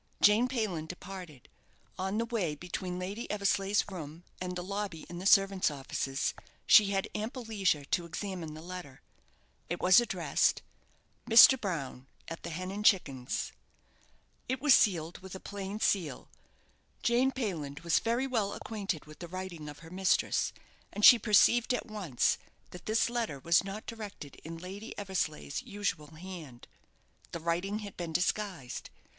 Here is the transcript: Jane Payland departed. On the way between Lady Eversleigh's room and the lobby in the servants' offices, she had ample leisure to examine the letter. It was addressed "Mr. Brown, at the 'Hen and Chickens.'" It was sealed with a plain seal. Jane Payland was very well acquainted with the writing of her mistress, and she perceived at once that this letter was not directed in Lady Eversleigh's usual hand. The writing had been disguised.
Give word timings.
Jane 0.19 0.47
Payland 0.47 0.87
departed. 0.89 1.47
On 1.99 2.17
the 2.17 2.25
way 2.25 2.55
between 2.55 2.97
Lady 2.97 3.29
Eversleigh's 3.29 3.85
room 3.91 4.23
and 4.41 4.55
the 4.55 4.63
lobby 4.63 5.05
in 5.09 5.19
the 5.19 5.27
servants' 5.27 5.69
offices, 5.69 6.33
she 6.65 6.87
had 6.87 7.07
ample 7.13 7.43
leisure 7.43 7.85
to 7.85 8.05
examine 8.05 8.55
the 8.55 8.63
letter. 8.63 9.03
It 9.69 9.79
was 9.79 9.99
addressed 9.99 10.63
"Mr. 11.29 11.61
Brown, 11.61 12.07
at 12.27 12.41
the 12.41 12.49
'Hen 12.49 12.71
and 12.71 12.83
Chickens.'" 12.83 13.51
It 14.49 14.59
was 14.59 14.73
sealed 14.73 15.19
with 15.19 15.35
a 15.35 15.39
plain 15.39 15.79
seal. 15.79 16.29
Jane 17.03 17.31
Payland 17.31 17.81
was 17.83 17.99
very 17.99 18.25
well 18.25 18.53
acquainted 18.53 19.05
with 19.05 19.19
the 19.19 19.27
writing 19.27 19.69
of 19.69 19.79
her 19.85 19.91
mistress, 19.91 20.51
and 20.91 21.05
she 21.05 21.19
perceived 21.19 21.75
at 21.75 21.85
once 21.85 22.39
that 22.71 22.87
this 22.87 23.07
letter 23.07 23.37
was 23.37 23.63
not 23.63 23.85
directed 23.85 24.37
in 24.37 24.57
Lady 24.57 24.97
Eversleigh's 24.97 25.61
usual 25.61 26.15
hand. 26.15 26.67
The 27.33 27.39
writing 27.39 27.85
had 27.85 27.95
been 27.97 28.11
disguised. 28.13 28.89